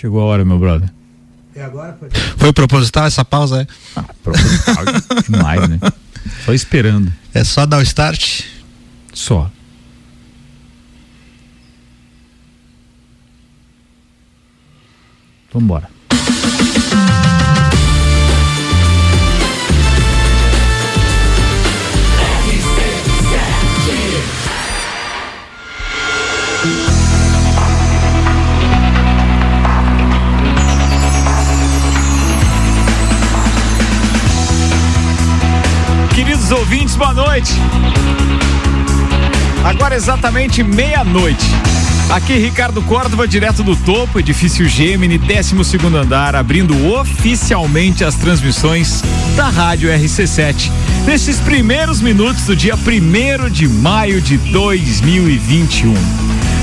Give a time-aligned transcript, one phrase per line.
[0.00, 0.90] Chegou a hora, meu brother.
[1.54, 1.94] É agora?
[2.00, 2.08] Foi,
[2.38, 3.66] foi proposital essa pausa, é?
[3.94, 4.84] Ah, proposital
[5.28, 5.78] demais, né?
[6.46, 7.12] Só esperando.
[7.34, 8.46] É só dar o start?
[9.12, 9.50] Só.
[15.52, 15.90] Vambora.
[36.50, 37.52] Queridos ouvintes, boa noite.
[39.64, 41.46] Agora exatamente meia-noite.
[42.10, 45.54] Aqui Ricardo Córdova, direto do topo, edifício Gemini, 12
[45.96, 49.00] andar, abrindo oficialmente as transmissões
[49.36, 50.72] da Rádio RC7.
[51.06, 55.94] Nesses primeiros minutos do dia 1 de maio de 2021.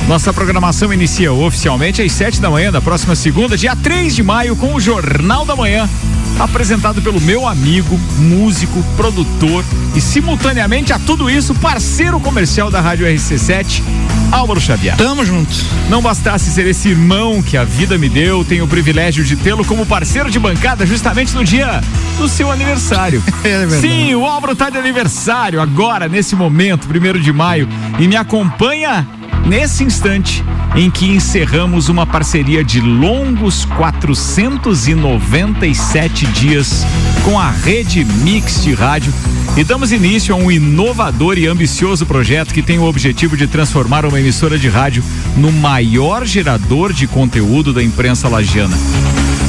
[0.06, 4.58] Nossa programação inicia oficialmente às 7 da manhã da próxima segunda, dia 3 de maio,
[4.58, 5.88] com o Jornal da Manhã
[6.40, 9.64] apresentado pelo meu amigo, músico, produtor
[9.96, 13.82] e simultaneamente a tudo isso, parceiro comercial da Rádio RC7,
[14.32, 14.96] Álvaro Xavier.
[14.98, 15.52] Tamo junto.
[15.90, 19.66] Não bastasse ser esse irmão que a vida me deu, tenho o privilégio de tê-lo
[19.66, 21.82] como parceiro de bancada justamente no dia
[22.18, 23.24] do seu aniversário.
[23.44, 28.16] é Sim, o Álvaro tá de aniversário agora, nesse momento, primeiro de maio, e me
[28.16, 29.08] acompanha
[29.48, 30.44] nesse instante
[30.76, 36.86] em que encerramos uma parceria de longos 497 dias
[37.24, 39.12] com a Rede Mix de Rádio
[39.56, 44.06] e damos início a um inovador e ambicioso projeto que tem o objetivo de transformar
[44.06, 45.02] uma emissora de rádio
[45.36, 48.78] no maior gerador de conteúdo da imprensa lagiana.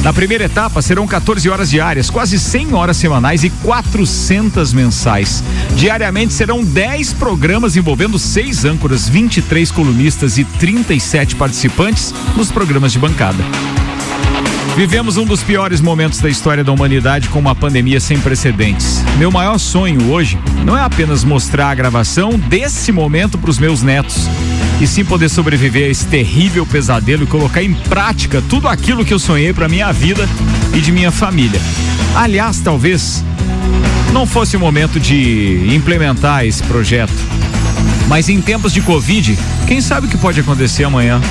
[0.03, 5.43] Na primeira etapa serão 14 horas diárias, quase 100 horas semanais e 400 mensais.
[5.75, 12.99] Diariamente serão 10 programas envolvendo seis âncoras, 23 colunistas e 37 participantes nos programas de
[12.99, 13.43] bancada.
[14.77, 19.03] Vivemos um dos piores momentos da história da humanidade com uma pandemia sem precedentes.
[19.17, 23.83] Meu maior sonho hoje não é apenas mostrar a gravação desse momento para os meus
[23.83, 24.29] netos,
[24.79, 29.13] e sim poder sobreviver a esse terrível pesadelo e colocar em prática tudo aquilo que
[29.13, 30.27] eu sonhei para minha vida
[30.73, 31.59] e de minha família.
[32.15, 33.23] Aliás, talvez
[34.13, 37.13] não fosse o momento de implementar esse projeto.
[38.07, 41.21] Mas em tempos de Covid, quem sabe o que pode acontecer amanhã?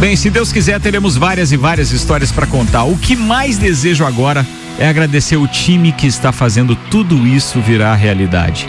[0.00, 2.84] Bem, se Deus quiser, teremos várias e várias histórias para contar.
[2.84, 4.46] O que mais desejo agora
[4.78, 8.66] é agradecer o time que está fazendo tudo isso virar realidade.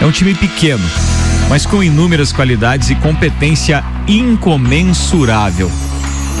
[0.00, 0.84] É um time pequeno,
[1.48, 5.70] mas com inúmeras qualidades e competência incomensurável.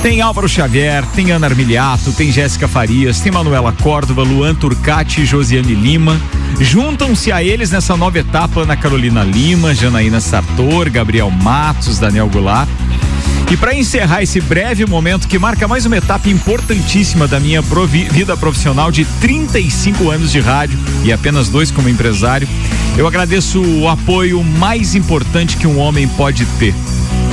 [0.02, 5.26] Tem Álvaro Xavier, tem Ana Armiliato, tem Jéssica Farias, tem Manuela Córdova, Luan Turcati e
[5.26, 6.16] Josiane Lima.
[6.60, 12.68] Juntam-se a eles nessa nova etapa Ana Carolina Lima, Janaína Sartor, Gabriel Matos, Daniel Goulart.
[13.50, 18.04] E para encerrar esse breve momento que marca mais uma etapa importantíssima da minha provi
[18.04, 22.46] vida profissional de 35 anos de rádio e apenas dois como empresário,
[22.98, 26.74] eu agradeço o apoio mais importante que um homem pode ter: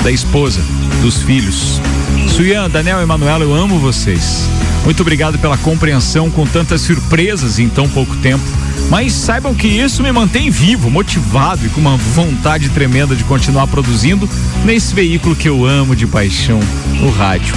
[0.03, 0.61] da esposa,
[1.01, 1.81] dos filhos.
[2.29, 4.47] Suyan, Daniel e Manuela, eu amo vocês.
[4.85, 8.43] Muito obrigado pela compreensão com tantas surpresas em tão pouco tempo.
[8.89, 13.67] Mas saibam que isso me mantém vivo, motivado e com uma vontade tremenda de continuar
[13.67, 14.29] produzindo
[14.63, 16.59] nesse veículo que eu amo de paixão,
[17.01, 17.55] o rádio.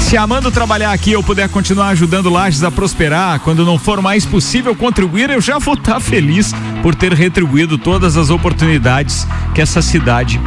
[0.00, 4.24] Se amando trabalhar aqui eu puder continuar ajudando Lages a prosperar, quando não for mais
[4.24, 9.82] possível contribuir, eu já vou estar feliz por ter retribuído todas as oportunidades que essa
[9.82, 10.40] cidade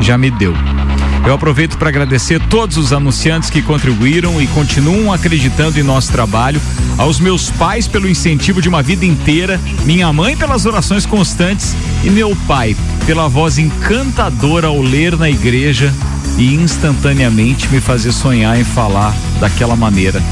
[0.00, 0.54] já me deu.
[1.24, 6.60] Eu aproveito para agradecer todos os anunciantes que contribuíram e continuam acreditando em nosso trabalho,
[6.96, 12.10] aos meus pais pelo incentivo de uma vida inteira, minha mãe pelas orações constantes e
[12.10, 12.76] meu pai
[13.06, 15.92] pela voz encantadora ao ler na igreja
[16.38, 20.22] e instantaneamente me fazer sonhar em falar daquela maneira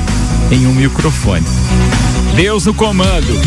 [0.50, 1.44] em um microfone.
[2.34, 3.38] Deus no comando.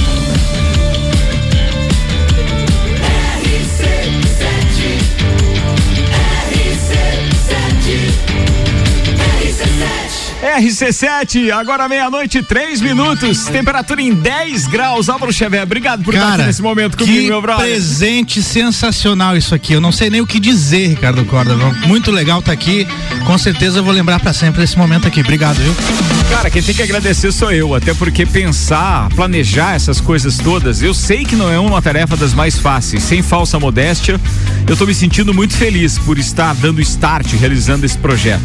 [7.81, 8.80] tarde.
[10.41, 15.07] RC7, agora meia-noite, três minutos, temperatura em 10 graus.
[15.07, 17.63] Álvaro Xavier, obrigado por Cara, estar nesse momento comigo, que meu brother.
[17.63, 19.73] presente sensacional isso aqui.
[19.73, 21.69] Eu não sei nem o que dizer, Ricardo Córdova.
[21.85, 22.87] Muito legal estar aqui.
[23.27, 25.21] Com certeza eu vou lembrar para sempre esse momento aqui.
[25.21, 25.75] Obrigado, viu?
[26.31, 30.93] Cara, quem tem que agradecer sou eu, até porque pensar, planejar essas coisas todas, eu
[30.93, 33.03] sei que não é uma tarefa das mais fáceis.
[33.03, 34.19] Sem falsa modéstia,
[34.67, 38.41] eu tô me sentindo muito feliz por estar dando start, realizando esse projeto.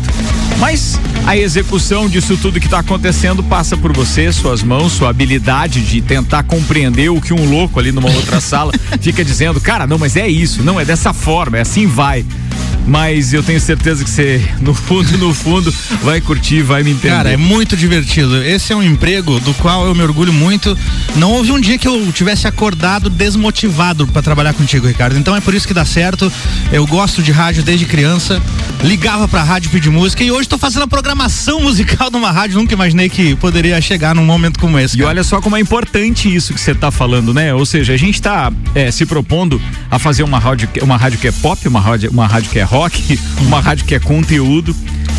[0.59, 5.81] Mas a execução disso tudo que está acontecendo passa por você, suas mãos, sua habilidade
[5.83, 9.97] de tentar compreender o que um louco ali numa outra sala fica dizendo, cara, não,
[9.97, 12.27] mas é isso, não, é dessa forma, é assim vai.
[12.87, 17.15] Mas eu tenho certeza que você, no fundo, no fundo, vai curtir, vai me entender.
[17.15, 18.43] Cara, é muito divertido.
[18.43, 20.77] Esse é um emprego do qual eu me orgulho muito.
[21.17, 25.19] Não houve um dia que eu tivesse acordado desmotivado para trabalhar contigo, Ricardo.
[25.19, 26.33] Então é por isso que dá certo.
[26.73, 28.41] Eu gosto de rádio desde criança.
[28.83, 32.59] Ligava pra rádio pedir música e hoje tô fazendo a programação musical de uma rádio.
[32.59, 34.97] Nunca imaginei que poderia chegar num momento como esse.
[34.97, 35.09] Cara.
[35.09, 37.53] E olha só como é importante isso que você tá falando, né?
[37.53, 39.61] Ou seja, a gente tá é, se propondo
[39.91, 42.63] a fazer uma rádio, uma rádio que é pop, uma rádio, uma rádio que é
[42.63, 42.76] rock,
[43.41, 44.77] uma rádio que é conteúdo.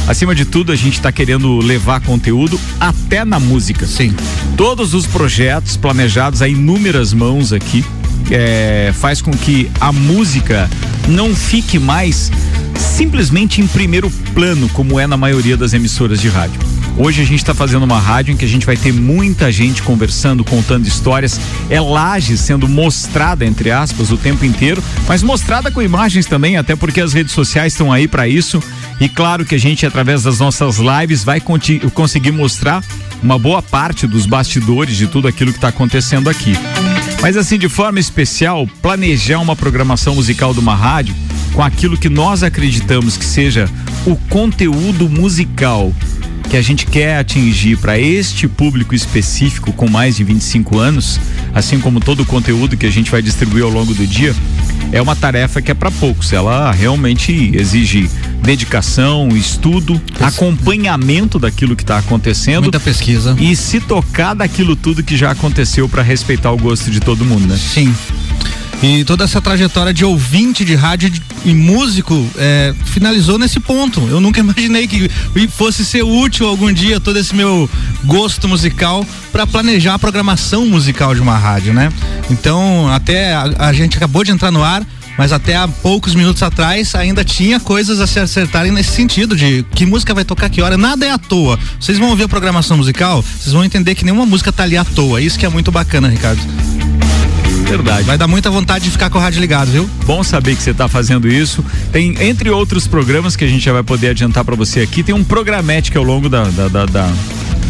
[0.07, 3.85] Acima de tudo, a gente está querendo levar conteúdo até na música.
[3.85, 4.15] Sim.
[4.55, 7.83] Todos os projetos planejados a inúmeras mãos aqui
[8.29, 10.69] é, faz com que a música
[11.07, 12.31] não fique mais
[12.77, 16.76] simplesmente em primeiro plano, como é na maioria das emissoras de rádio.
[16.99, 19.83] Hoje a gente está fazendo uma rádio em que a gente vai ter muita gente
[19.83, 21.39] conversando, contando histórias.
[21.69, 26.75] É laje sendo mostrada, entre aspas, o tempo inteiro, mas mostrada com imagens também, até
[26.75, 28.61] porque as redes sociais estão aí para isso.
[28.99, 32.83] E claro que a gente, através das nossas lives, vai conseguir mostrar
[33.21, 36.53] uma boa parte dos bastidores de tudo aquilo que está acontecendo aqui.
[37.21, 41.15] Mas assim, de forma especial, planejar uma programação musical de uma rádio
[41.53, 43.69] com aquilo que nós acreditamos que seja
[44.03, 45.93] o conteúdo musical
[46.49, 51.19] que a gente quer atingir para este público específico com mais de 25 anos,
[51.53, 54.33] assim como todo o conteúdo que a gente vai distribuir ao longo do dia,
[54.91, 56.31] é uma tarefa que é para poucos.
[56.31, 58.09] Ela realmente exige
[58.41, 62.63] dedicação, estudo, acompanhamento daquilo que está acontecendo.
[62.63, 63.35] Muita pesquisa.
[63.39, 67.45] E se tocar daquilo tudo que já aconteceu para respeitar o gosto de todo mundo,
[67.47, 67.57] né?
[67.57, 67.93] Sim.
[68.81, 71.11] E toda essa trajetória de ouvinte de rádio
[71.45, 74.01] e músico é, finalizou nesse ponto.
[74.09, 75.09] Eu nunca imaginei que
[75.49, 77.69] fosse ser útil algum dia todo esse meu
[78.05, 81.91] gosto musical para planejar a programação musical de uma rádio, né?
[82.29, 84.85] Então, até a, a gente acabou de entrar no ar
[85.17, 89.65] mas até há poucos minutos atrás ainda tinha coisas a se acertarem nesse sentido de
[89.73, 90.77] que música vai tocar que hora.
[90.77, 91.57] Nada é à toa.
[91.79, 94.85] Vocês vão ouvir a programação musical, vocês vão entender que nenhuma música tá ali à
[94.85, 95.19] toa.
[95.19, 96.41] Isso que é muito bacana, Ricardo.
[97.69, 98.03] Verdade.
[98.03, 99.89] Vai dar muita vontade de ficar com o rádio ligado, viu?
[100.05, 101.63] Bom saber que você está fazendo isso.
[101.91, 105.13] Tem, entre outros programas que a gente já vai poder adiantar para você aqui, tem
[105.13, 107.13] um programete que ao longo da, da, da, da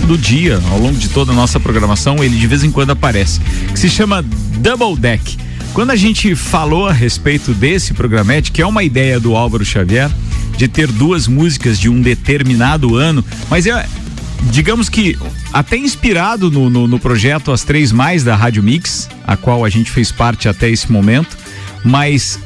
[0.05, 3.41] do dia, ao longo de toda a nossa programação, ele de vez em quando aparece,
[3.73, 4.23] que se chama
[4.59, 5.37] Double Deck.
[5.73, 10.09] Quando a gente falou a respeito desse programete, que é uma ideia do Álvaro Xavier,
[10.57, 13.85] de ter duas músicas de um determinado ano, mas é,
[14.43, 15.17] digamos que
[15.51, 19.69] até inspirado no, no, no, projeto As Três Mais da Rádio Mix, a qual a
[19.69, 21.37] gente fez parte até esse momento,
[21.83, 22.39] mas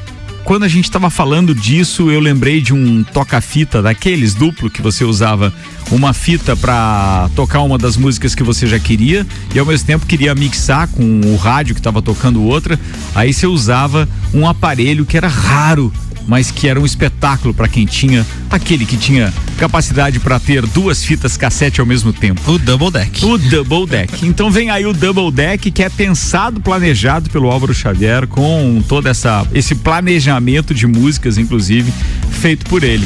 [0.44, 5.04] quando a gente estava falando disso, eu lembrei de um toca-fita daqueles duplo que você
[5.04, 5.54] usava
[5.92, 10.06] uma fita para tocar uma das músicas que você já queria e ao mesmo tempo
[10.06, 12.80] queria mixar com o rádio que estava tocando outra.
[13.14, 15.94] Aí você usava um aparelho que era raro
[16.32, 21.04] mas que era um espetáculo para quem tinha aquele que tinha capacidade para ter duas
[21.04, 22.50] fitas cassete ao mesmo tempo.
[22.50, 23.26] O Double Deck.
[23.26, 24.26] O Double Deck.
[24.26, 29.10] Então vem aí o Double Deck que é pensado, planejado pelo Álvaro Xavier com todo
[29.10, 31.92] essa esse planejamento de músicas inclusive
[32.32, 33.06] feito por ele.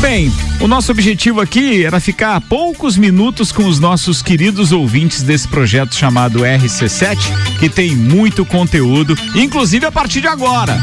[0.00, 0.30] Bem,
[0.60, 5.96] o nosso objetivo aqui era ficar poucos minutos com os nossos queridos ouvintes desse projeto
[5.96, 7.18] chamado RC7,
[7.58, 10.78] que tem muito conteúdo, inclusive a partir de agora.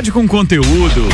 [0.00, 1.08] Rádio com conteúdo.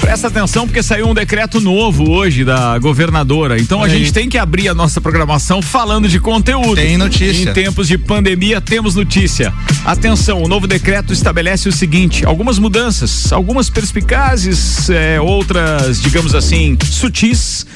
[0.00, 3.60] Presta atenção porque saiu um decreto novo hoje da governadora.
[3.60, 6.76] Então a gente tem que abrir a nossa programação falando de conteúdo.
[6.76, 7.50] Tem notícia.
[7.50, 9.52] Em tempos de pandemia temos notícia.
[9.84, 16.78] Atenção, o novo decreto estabelece o seguinte: algumas mudanças, algumas perspicazes, é, outras, digamos assim,
[16.90, 17.66] sutis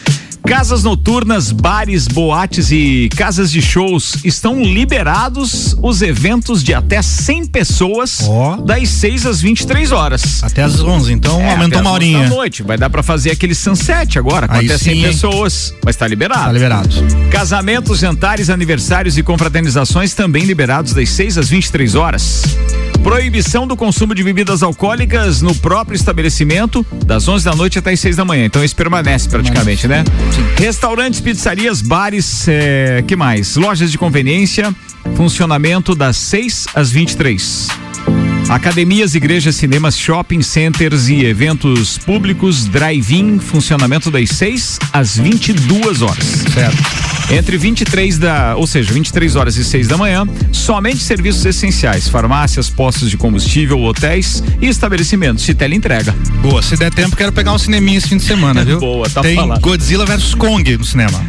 [0.46, 7.46] Casas noturnas, bares, boates e casas de shows estão liberados os eventos de até 100
[7.46, 8.56] pessoas oh.
[8.56, 10.42] das 6 às 23 horas.
[10.42, 12.24] Até às 11, então é, aumentou uma horinha.
[12.24, 15.74] Da noite, vai dar para fazer aquele sunset agora com Aí até 100 sim, pessoas,
[15.84, 16.44] mas tá liberado.
[16.44, 16.88] Tá liberado.
[17.30, 22.42] Casamentos, jantares, aniversários e confraternizações também liberados das 6 às 23 horas.
[23.02, 27.98] Proibição do consumo de bebidas alcoólicas no próprio estabelecimento, das 11 da noite até as
[27.98, 28.44] 6 da manhã.
[28.44, 30.04] Então isso permanece praticamente, né?
[30.34, 30.44] Sim.
[30.56, 33.56] Restaurantes, pizzarias, bares, é, que mais?
[33.56, 34.74] Lojas de conveniência,
[35.14, 37.68] funcionamento das 6 às 23.
[38.48, 46.26] Academias, igrejas, cinemas, shopping centers e eventos públicos, drive-in, funcionamento das 6 às 22 horas.
[46.52, 47.11] Certo.
[47.30, 52.68] Entre 23 da, ou seja, 23 horas e 6 da manhã, somente serviços essenciais, farmácias,
[52.68, 56.14] postos de combustível, hotéis e estabelecimentos de teleentrega.
[56.42, 58.78] Boa, se der tempo, quero pegar um cineminha esse fim de semana, viu?
[58.78, 59.60] Boa, tá Tem falando.
[59.60, 61.24] Godzilla versus Kong no cinema.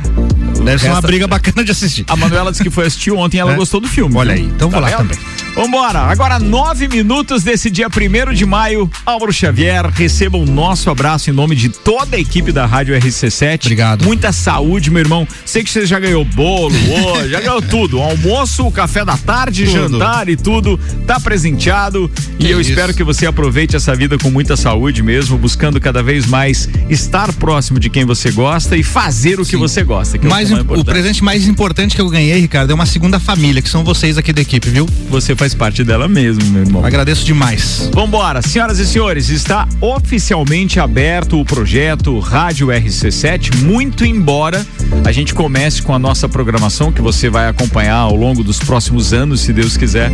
[0.64, 2.06] Deve ser uma briga bacana de assistir.
[2.08, 3.56] A Manuela disse que foi assistir ontem e ela é?
[3.56, 4.16] gostou do filme.
[4.16, 5.18] Olha aí, então tá vou lá também.
[5.56, 11.30] Vambora, agora nove minutos desse dia primeiro de maio, Álvaro Xavier, receba o nosso abraço
[11.30, 13.66] em nome de toda a equipe da Rádio RC7.
[13.66, 14.04] Obrigado.
[14.04, 15.28] Muita saúde, meu irmão.
[15.46, 18.02] Sei que você já ganhou bolo hoje, já ganhou tudo.
[18.02, 19.74] Almoço, café da tarde, tudo.
[19.74, 20.80] jantar e tudo.
[21.06, 22.10] Tá presenteado.
[22.40, 22.72] Que e eu isso.
[22.72, 27.32] espero que você aproveite essa vida com muita saúde mesmo, buscando cada vez mais estar
[27.34, 29.52] próximo de quem você gosta e fazer o Sim.
[29.52, 30.18] que você gosta.
[30.18, 33.62] Que mais é o, presente mais importante que eu ganhei, Ricardo, é uma segunda família,
[33.62, 34.88] que são vocês aqui da equipe, viu?
[35.10, 36.86] Você faz parte dela mesmo, meu irmão.
[36.86, 37.90] Agradeço demais.
[37.94, 44.66] Vambora, senhoras e senhores, está oficialmente aberto o projeto Rádio RC7, muito embora
[45.06, 49.14] a gente comece com a nossa programação que você vai acompanhar ao longo dos próximos
[49.14, 50.12] anos, se Deus quiser,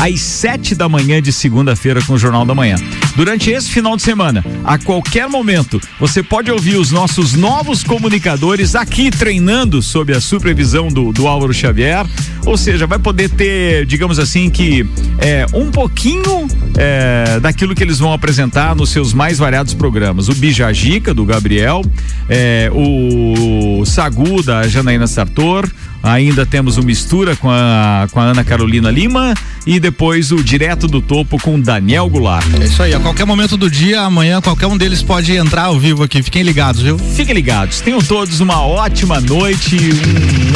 [0.00, 2.76] às sete da manhã de segunda-feira com o Jornal da Manhã.
[3.16, 8.74] Durante esse final de semana, a qualquer momento, você pode ouvir os nossos novos comunicadores
[8.74, 12.06] aqui treinando sob a supervisão do, do Álvaro Xavier,
[12.46, 14.86] ou seja, vai poder ter, digamos assim, que
[15.18, 20.28] é, um pouquinho é, daquilo que eles vão apresentar nos seus mais variados programas.
[20.28, 21.82] O Bijagica, do Gabriel,
[22.28, 25.68] é, o Sagu, da Janaína Sartor,
[26.04, 29.32] Ainda temos o Mistura com a, com a Ana Carolina Lima
[29.66, 32.44] e depois o Direto do Topo com Daniel Goulart.
[32.60, 35.80] É isso aí, a qualquer momento do dia, amanhã, qualquer um deles pode entrar ao
[35.80, 36.22] vivo aqui.
[36.22, 36.98] Fiquem ligados, viu?
[36.98, 37.80] Fiquem ligados.
[37.80, 39.78] Tenham todos uma ótima noite,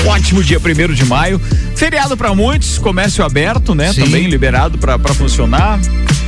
[0.04, 1.40] um ótimo dia primeiro de maio.
[1.74, 3.90] Feriado para muitos, comércio aberto, né?
[3.92, 4.02] Sim.
[4.02, 5.80] Também liberado para funcionar.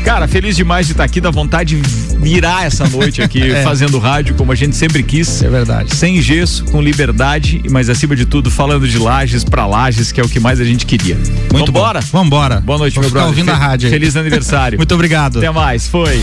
[0.04, 3.62] Cara, feliz demais de estar aqui, da vontade de virar essa noite aqui é.
[3.62, 5.42] fazendo rádio como a gente sempre quis.
[5.42, 5.94] É verdade.
[5.94, 10.24] Sem gesso, com liberdade, mas acima de tudo falando de lajes para lajes, que é
[10.24, 11.16] o que mais a gente queria.
[11.52, 12.00] Muito Vambora?
[12.00, 12.22] bom.
[12.22, 12.60] Vambora.
[12.60, 13.28] Boa noite, Vou meu brother.
[13.28, 13.92] ouvindo a rádio aí.
[13.92, 14.78] Feliz aniversário.
[14.78, 15.38] Muito obrigado.
[15.38, 15.88] Até mais.
[15.88, 16.22] Foi.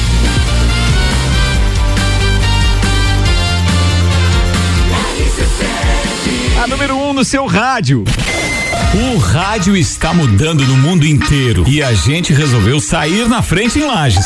[6.64, 8.06] A número 1 um no seu rádio.
[8.94, 13.86] O rádio está mudando no mundo inteiro e a gente resolveu sair na frente em
[13.86, 14.26] Lages.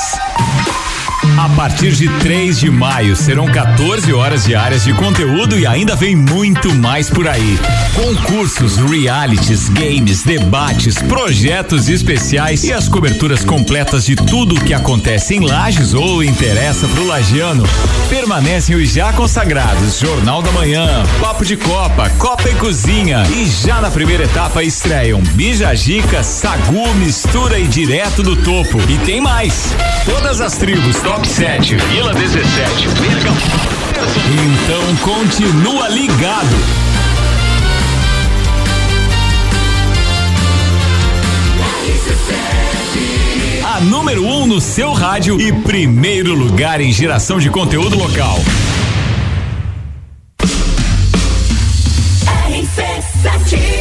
[1.38, 6.16] A partir de 3 de maio serão 14 horas diárias de conteúdo e ainda vem
[6.16, 7.60] muito mais por aí.
[7.96, 15.36] Concursos, realities, games, debates, projetos especiais e as coberturas completas de tudo o que acontece
[15.36, 17.64] em Lages ou interessa pro lagiano.
[18.10, 23.82] Permanecem os já consagrados Jornal da Manhã, Papo de Copa, Copa e Cozinha e já
[23.82, 28.80] na primeira etapa estreiam Bijagica, Sagu, Mistura e Direto do Topo.
[28.90, 29.74] E tem mais.
[30.06, 32.88] Todas as tribos Top 7, Vila 17,
[34.44, 36.56] Então continua ligado.
[43.64, 48.40] A número 1 um no seu rádio e primeiro lugar em geração de conteúdo local.
[52.50, 53.81] RC7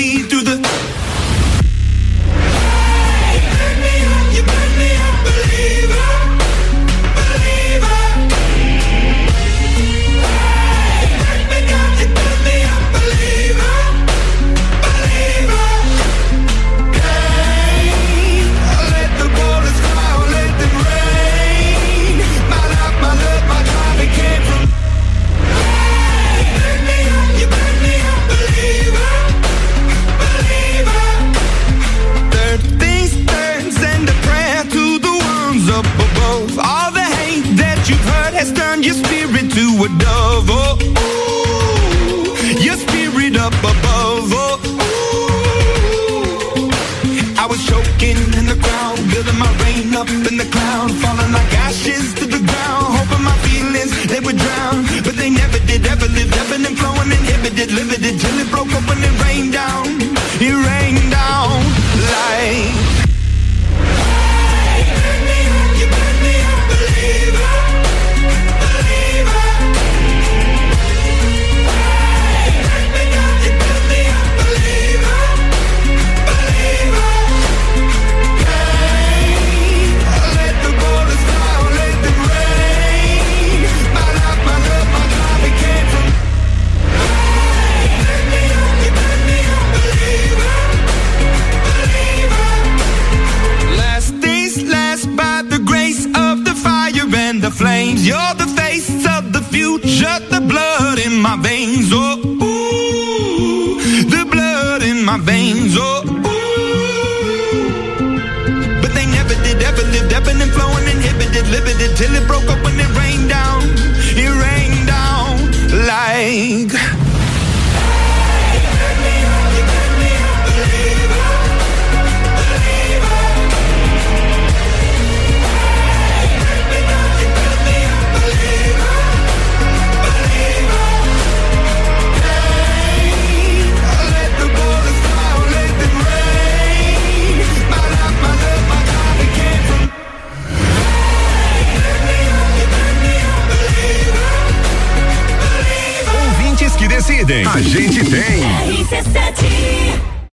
[57.69, 59.10] livid it, livid it, till it broke open.